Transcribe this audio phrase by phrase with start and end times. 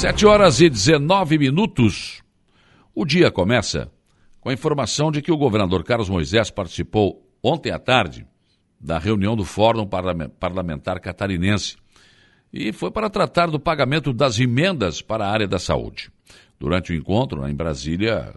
[0.00, 2.22] Sete horas e 19 minutos.
[2.94, 3.90] O dia começa
[4.40, 8.26] com a informação de que o governador Carlos Moisés participou ontem à tarde
[8.80, 9.86] da reunião do Fórum
[10.40, 11.76] Parlamentar Catarinense
[12.52, 16.10] e foi para tratar do pagamento das emendas para a área da saúde.
[16.58, 18.34] Durante o encontro, em Brasília,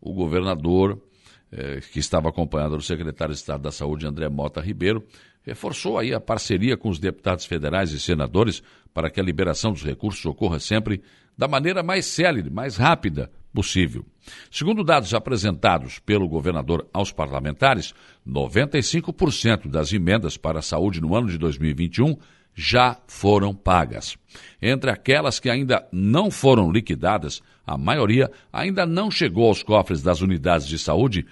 [0.00, 1.02] o governador,
[1.50, 5.04] eh, que estava acompanhado do secretário de Estado da Saúde, André Mota Ribeiro,
[5.42, 8.62] reforçou aí a parceria com os deputados federais e senadores
[8.92, 11.02] para que a liberação dos recursos ocorra sempre
[11.36, 14.04] da maneira mais célere, mais rápida possível.
[14.50, 17.94] Segundo dados apresentados pelo governador aos parlamentares,
[18.26, 22.16] 95% das emendas para a saúde no ano de 2021
[22.58, 24.16] já foram pagas.
[24.60, 30.20] Entre aquelas que ainda não foram liquidadas, a maioria ainda não chegou aos cofres das
[30.22, 31.24] unidades de saúde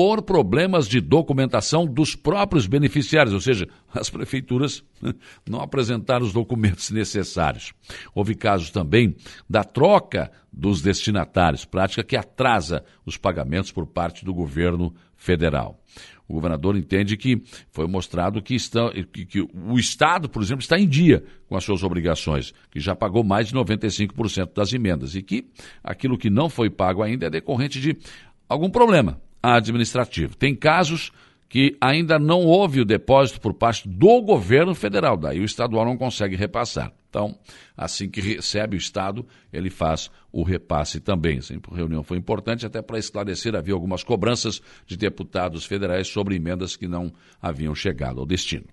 [0.00, 4.82] por problemas de documentação dos próprios beneficiários, ou seja, as prefeituras
[5.46, 7.74] não apresentaram os documentos necessários.
[8.14, 9.14] Houve casos também
[9.46, 15.78] da troca dos destinatários, prática que atrasa os pagamentos por parte do governo federal.
[16.26, 20.78] O governador entende que foi mostrado que, está, que, que, o Estado, por exemplo, está
[20.78, 25.20] em dia com as suas obrigações, que já pagou mais de 95% das emendas e
[25.22, 25.46] que
[25.84, 27.98] aquilo que não foi pago ainda é decorrente de
[28.48, 30.36] algum problema administrativo.
[30.36, 31.12] Tem casos
[31.50, 35.96] que ainda não houve o depósito por parte do governo federal, daí o estadual não
[35.96, 36.92] consegue repassar.
[37.08, 37.36] Então,
[37.76, 41.38] assim que recebe o Estado, ele faz o repasse também.
[41.38, 46.76] Essa reunião foi importante até para esclarecer, havia algumas cobranças de deputados federais sobre emendas
[46.76, 48.66] que não haviam chegado ao destino.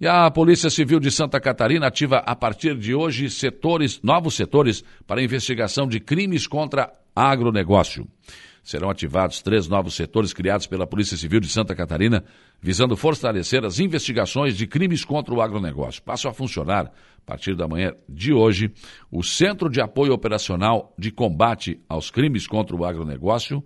[0.00, 4.82] E a Polícia Civil de Santa Catarina ativa a partir de hoje setores, novos setores
[5.06, 8.08] para investigação de crimes contra agronegócio
[8.62, 12.24] serão ativados três novos setores criados pela Polícia Civil de Santa Catarina,
[12.60, 16.02] visando fortalecer as investigações de crimes contra o agronegócio.
[16.02, 18.72] Passam a funcionar, a partir da manhã de hoje,
[19.10, 23.64] o Centro de Apoio Operacional de Combate aos Crimes contra o Agronegócio,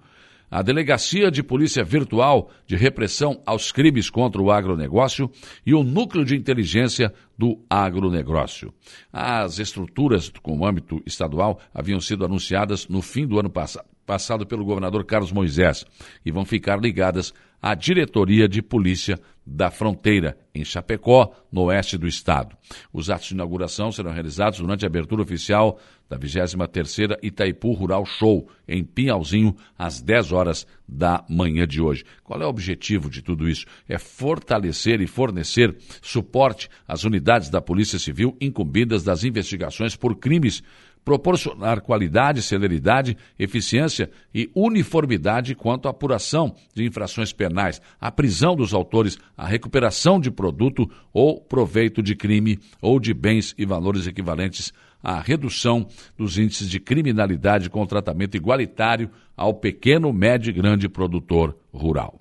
[0.50, 5.30] a Delegacia de Polícia Virtual de Repressão aos Crimes contra o Agronegócio
[5.66, 8.72] e o Núcleo de Inteligência do Agronegócio.
[9.12, 14.64] As estruturas com âmbito estadual haviam sido anunciadas no fim do ano passado passado pelo
[14.64, 15.84] governador Carlos Moisés
[16.24, 22.06] e vão ficar ligadas à Diretoria de Polícia da Fronteira, em Chapecó, no oeste do
[22.06, 22.56] estado.
[22.92, 25.78] Os atos de inauguração serão realizados durante a abertura oficial
[26.08, 32.04] da 23ª Itaipu Rural Show, em Pinhalzinho, às 10 horas da manhã de hoje.
[32.22, 33.66] Qual é o objetivo de tudo isso?
[33.88, 40.62] É fortalecer e fornecer suporte às unidades da Polícia Civil incumbidas das investigações por crimes
[41.04, 48.72] proporcionar qualidade, celeridade, eficiência e uniformidade quanto à apuração de infrações penais, a prisão dos
[48.72, 54.72] autores, a recuperação de produto ou proveito de crime ou de bens e valores equivalentes
[55.02, 61.54] à redução dos índices de criminalidade com tratamento igualitário ao pequeno, médio e grande produtor
[61.72, 62.18] rural.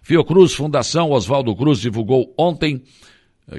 [0.00, 2.82] Fiocruz Fundação Oswaldo Cruz divulgou ontem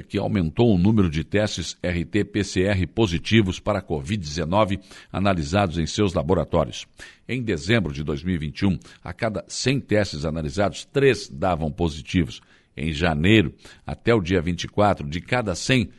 [0.08, 4.78] que aumentou o número de testes RT-PCR positivos para a Covid-19
[5.12, 6.86] analisados em seus laboratórios.
[7.28, 12.40] Em dezembro de 2021, a cada 100 testes analisados, três davam positivos.
[12.76, 13.52] Em janeiro,
[13.84, 15.90] até o dia 24, de cada 100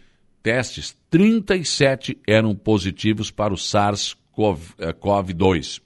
[0.42, 5.82] testes, 37 eram positivos para o SARS-CoV-2.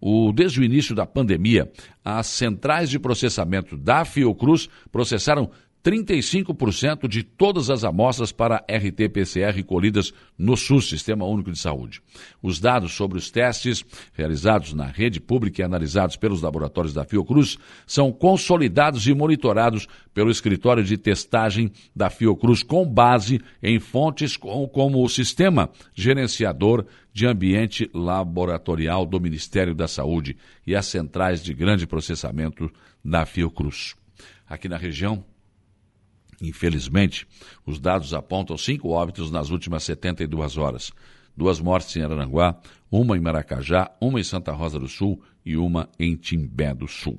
[0.00, 1.68] O, desde o início da pandemia,
[2.02, 5.50] as centrais de processamento da Fiocruz processaram
[5.82, 12.02] 35% de todas as amostras para RT-PCR colhidas no SUS, Sistema Único de Saúde.
[12.42, 17.56] Os dados sobre os testes realizados na rede pública e analisados pelos laboratórios da Fiocruz
[17.86, 25.02] são consolidados e monitorados pelo escritório de testagem da Fiocruz com base em fontes como
[25.02, 30.36] o Sistema Gerenciador de Ambiente Laboratorial do Ministério da Saúde
[30.66, 32.70] e as centrais de grande processamento
[33.04, 33.94] da Fiocruz.
[34.48, 35.24] Aqui na região,
[36.40, 37.26] Infelizmente,
[37.66, 40.92] os dados apontam cinco óbitos nas últimas 72 horas.
[41.36, 42.58] Duas mortes em Araranguá,
[42.90, 47.18] uma em Maracajá, uma em Santa Rosa do Sul e uma em Timbé do Sul.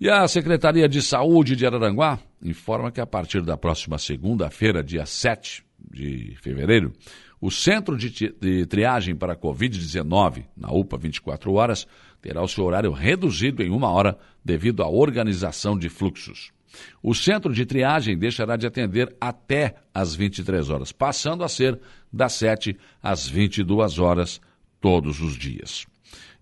[0.00, 5.06] E a Secretaria de Saúde de Araranguá informa que a partir da próxima segunda-feira, dia
[5.06, 6.92] 7 de fevereiro,
[7.40, 11.86] o Centro de, Triagem para Covid-19, na UPA 24 horas,
[12.20, 16.53] terá o seu horário reduzido em uma hora devido à organização de fluxos.
[17.02, 21.78] O centro de triagem deixará de atender até às 23 horas, passando a ser
[22.12, 24.40] das 7 às 22 horas
[24.80, 25.86] todos os dias.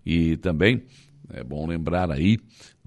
[0.05, 0.83] E também
[1.31, 2.37] é bom lembrar aí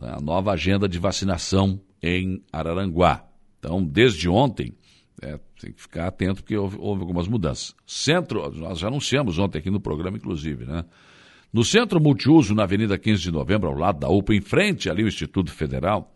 [0.00, 3.24] a nova agenda de vacinação em Araranguá.
[3.58, 4.74] Então, desde ontem,
[5.22, 7.74] é, Tem que ficar atento porque houve, houve, algumas mudanças.
[7.86, 10.84] Centro, nós já anunciamos ontem aqui no programa, inclusive, né?
[11.50, 15.02] No Centro Multiuso, na Avenida 15 de Novembro, ao lado da UPA, em frente ali
[15.02, 16.14] o Instituto Federal,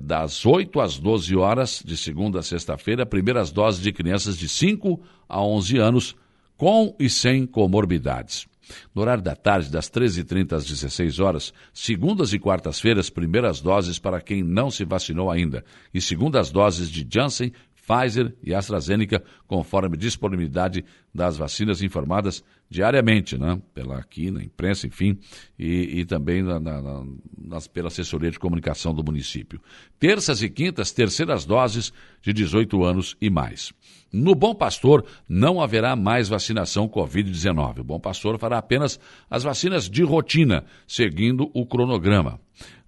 [0.00, 5.00] das 8 às 12 horas, de segunda a sexta-feira, primeiras doses de crianças de 5
[5.28, 6.16] a 11 anos,
[6.56, 8.46] com e sem comorbidades.
[8.94, 14.20] No horário da tarde, das 13h30 às 16 horas, segundas e quartas-feiras, primeiras doses para
[14.20, 17.52] quem não se vacinou ainda, e segundas doses de Janssen,
[17.86, 23.60] Pfizer e AstraZeneca, conforme disponibilidade das vacinas informadas diariamente, né?
[23.74, 25.18] Pela aqui na imprensa, enfim,
[25.58, 27.04] e, e também na, na,
[27.36, 29.60] nas, pela assessoria de comunicação do município.
[29.98, 31.92] Terças e quintas, terceiras doses
[32.22, 33.72] de 18 anos e mais.
[34.12, 37.80] No Bom Pastor não haverá mais vacinação Covid-19.
[37.80, 42.40] O Bom Pastor fará apenas as vacinas de rotina, seguindo o cronograma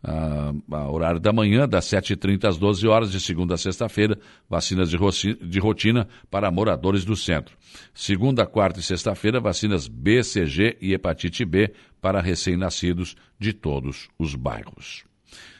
[0.04, 4.18] a, horário da manhã, das 7h30 às 12 horas, de segunda a sexta-feira,
[4.48, 4.98] vacinas de,
[5.34, 7.56] de rotina para moradores do centro.
[7.94, 15.04] Segunda, quarta e sexta-feira, vacinas BCG e hepatite B para recém-nascidos de todos os bairros.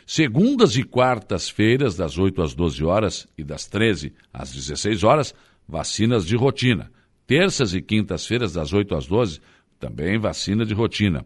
[0.07, 5.35] Segundas e quartas-feiras, das 8 às 12 horas e das 13 às 16 horas,
[5.67, 6.93] vacinas de rotina.
[7.27, 9.41] Terças e quintas-feiras, das 8 às 12,
[9.81, 11.25] também vacina de rotina.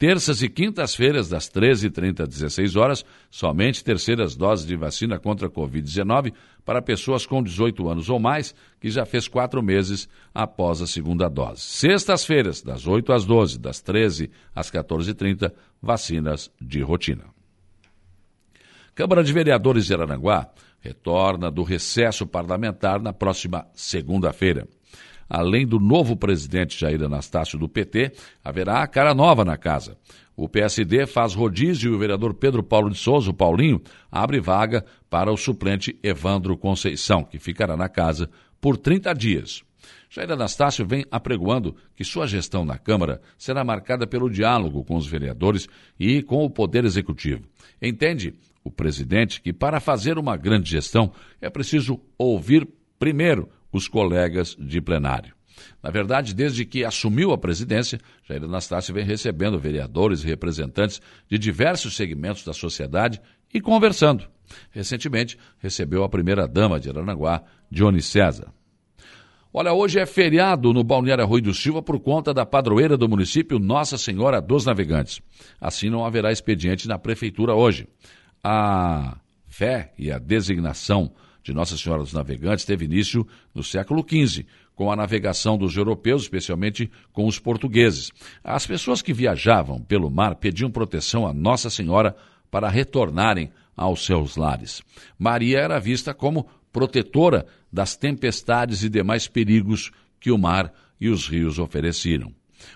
[0.00, 5.50] Terças e quintas-feiras, das 13h30 às 16 horas, somente terceiras doses de vacina contra a
[5.50, 6.32] Covid-19
[6.64, 11.28] para pessoas com 18 anos ou mais, que já fez quatro meses após a segunda
[11.28, 11.60] dose.
[11.60, 15.52] Sextas-feiras, das 8 às 12, das 13 às 14h30,
[15.82, 17.24] vacinas de rotina.
[18.94, 20.48] Câmara de Vereadores de Araranguá
[20.80, 24.66] retorna do recesso parlamentar na próxima segunda-feira.
[25.30, 28.10] Além do novo presidente Jair Anastácio do PT,
[28.44, 29.96] haverá a cara nova na casa.
[30.36, 33.80] O PSD faz rodízio e o vereador Pedro Paulo de Souza, o Paulinho,
[34.10, 38.28] abre vaga para o suplente Evandro Conceição, que ficará na casa
[38.60, 39.62] por 30 dias.
[40.10, 45.06] Jair Anastácio vem apregoando que sua gestão na Câmara será marcada pelo diálogo com os
[45.06, 45.68] vereadores
[45.98, 47.44] e com o Poder Executivo.
[47.80, 48.34] Entende
[48.64, 52.68] o presidente que, para fazer uma grande gestão, é preciso ouvir
[52.98, 55.34] primeiro os colegas de plenário.
[55.82, 61.38] Na verdade, desde que assumiu a presidência, Jair Anastácio vem recebendo vereadores e representantes de
[61.38, 63.20] diversos segmentos da sociedade
[63.52, 64.26] e conversando.
[64.70, 68.52] Recentemente, recebeu a primeira-dama de Aranaguá, Johnny César.
[69.52, 73.58] Olha, hoje é feriado no Balneário Rui do Silva por conta da padroeira do município
[73.58, 75.20] Nossa Senhora dos Navegantes.
[75.60, 77.88] Assim não haverá expediente na prefeitura hoje.
[78.44, 79.18] A
[79.48, 81.12] fé e a designação
[81.50, 86.22] de Nossa Senhora dos Navegantes teve início no século XV, com a navegação dos europeus,
[86.22, 88.12] especialmente com os portugueses.
[88.42, 92.14] As pessoas que viajavam pelo mar pediam proteção a Nossa Senhora
[92.50, 94.80] para retornarem aos seus lares.
[95.18, 101.26] Maria era vista como protetora das tempestades e demais perigos que o mar e os
[101.26, 102.32] rios ofereciam.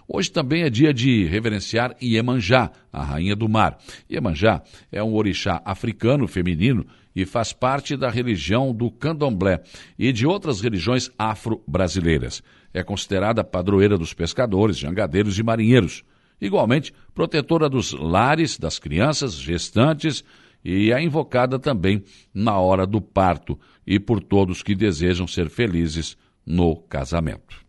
[0.08, 3.78] Hoje também é dia de reverenciar Iemanjá, a rainha do mar.
[4.10, 9.62] Iemanjá é um orixá africano feminino e faz parte da religião do candomblé
[9.98, 12.42] e de outras religiões afro-brasileiras.
[12.72, 16.02] É considerada padroeira dos pescadores, jangadeiros e marinheiros.
[16.40, 20.24] Igualmente, protetora dos lares, das crianças, gestantes
[20.64, 22.02] e é invocada também
[22.32, 27.62] na hora do parto e por todos que desejam ser felizes no casamento.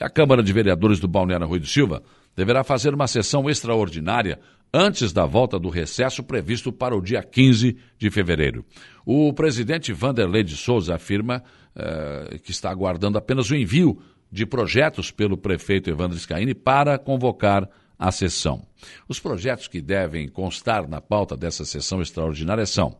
[0.00, 2.02] E a Câmara de Vereadores do Balneário Rui do Silva
[2.34, 4.40] deverá fazer uma sessão extraordinária
[4.72, 8.64] antes da volta do recesso previsto para o dia 15 de fevereiro.
[9.04, 11.42] O presidente Vanderlei de Souza afirma
[11.76, 14.00] eh, que está aguardando apenas o envio
[14.30, 18.66] de projetos pelo prefeito Evandro Scaini para convocar a sessão.
[19.06, 22.96] Os projetos que devem constar na pauta dessa sessão extraordinária são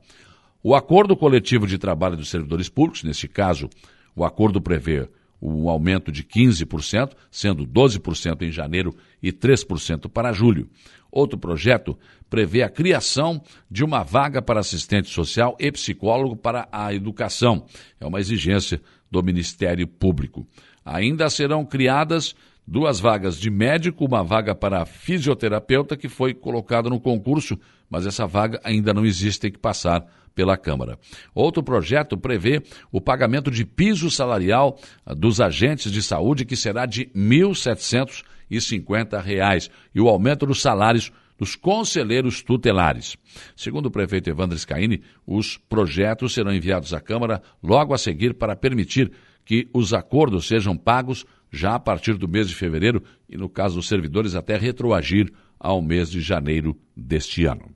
[0.63, 3.69] o acordo coletivo de trabalho dos servidores públicos, neste caso,
[4.15, 5.09] o acordo prevê
[5.43, 10.71] um aumento de 15%, sendo 12% em janeiro e 3% para julho.
[11.11, 11.99] Outro projeto
[12.31, 17.67] prevê a criação de uma vaga para assistente social e psicólogo para a educação.
[18.01, 18.81] É uma exigência
[19.11, 20.47] do Ministério Público.
[20.85, 22.35] Ainda serão criadas
[22.67, 27.59] duas vagas de médico, uma vaga para fisioterapeuta que foi colocada no concurso,
[27.91, 30.99] mas essa vaga ainda não existe, tem que passar pela Câmara.
[31.35, 37.03] Outro projeto prevê o pagamento de piso salarial dos agentes de saúde, que será de
[37.03, 43.17] R$ 1.750, e o aumento dos salários dos conselheiros tutelares.
[43.57, 48.55] Segundo o prefeito Evandro Scaini, os projetos serão enviados à Câmara logo a seguir para
[48.55, 49.11] permitir
[49.45, 53.77] que os acordos sejam pagos já a partir do mês de fevereiro e, no caso
[53.77, 55.31] dos servidores, até retroagir
[55.61, 57.71] ao mês de janeiro deste ano.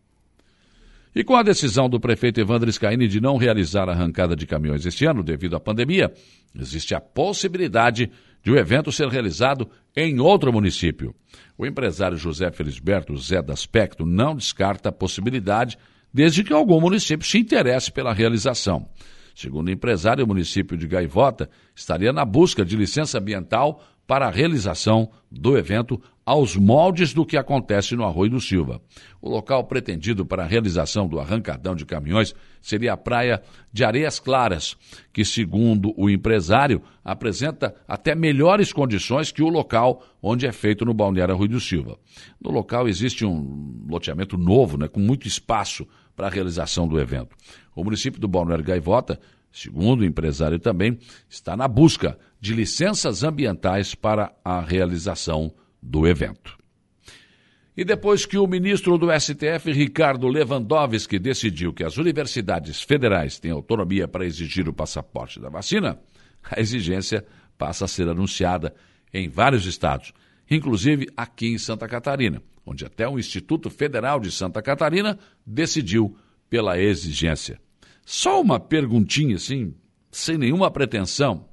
[1.14, 4.84] E com a decisão do prefeito Evandro Scaini de não realizar a arrancada de caminhões
[4.84, 6.12] este ano devido à pandemia,
[6.54, 8.10] existe a possibilidade
[8.42, 11.14] de o evento ser realizado em outro município.
[11.56, 15.78] O empresário José Felisberto Zé Daspecto não descarta a possibilidade,
[16.12, 18.88] desde que algum município se interesse pela realização.
[19.36, 24.30] Segundo o empresário, o município de Gaivota estaria na busca de licença ambiental para a
[24.30, 28.80] realização do evento aos moldes do que acontece no Arroio do Silva.
[29.20, 34.18] O local pretendido para a realização do arrancadão de caminhões seria a praia de Areias
[34.18, 34.74] Claras,
[35.12, 40.94] que, segundo o empresário, apresenta até melhores condições que o local onde é feito no
[40.94, 41.98] Balneário Arroio do Silva.
[42.40, 45.86] No local existe um loteamento novo, né, com muito espaço
[46.16, 47.36] para a realização do evento.
[47.74, 49.20] O município do Balneário Gaivota
[49.56, 50.98] segundo o empresário também,
[51.30, 55.50] está na busca de licenças ambientais para a realização
[55.82, 56.58] do evento.
[57.74, 63.50] E depois que o ministro do STF, Ricardo Lewandowski, decidiu que as universidades federais têm
[63.50, 65.98] autonomia para exigir o passaporte da vacina,
[66.50, 67.24] a exigência
[67.56, 68.74] passa a ser anunciada
[69.12, 70.12] em vários estados,
[70.50, 76.18] inclusive aqui em Santa Catarina, onde até o Instituto Federal de Santa Catarina decidiu
[76.50, 77.60] pela exigência.
[78.04, 79.74] Só uma perguntinha assim,
[80.10, 81.48] sem nenhuma pretensão.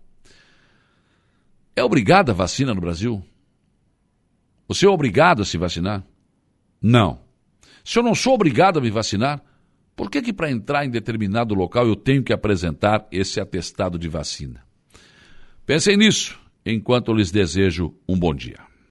[1.76, 3.24] É obrigada a vacina no Brasil?
[4.68, 6.04] Você é obrigado a se vacinar?
[6.82, 7.22] Não.
[7.84, 9.44] Se eu não sou obrigado a me vacinar,
[9.96, 14.08] por que que para entrar em determinado local eu tenho que apresentar esse atestado de
[14.08, 14.64] vacina?
[15.66, 18.73] Pensem nisso enquanto lhes desejo um bom dia.